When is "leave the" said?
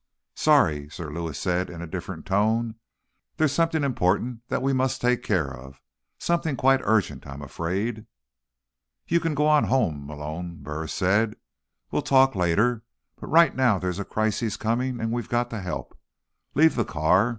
16.55-16.83